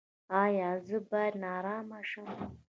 [0.43, 2.27] ایا زه باید نارامه شم؟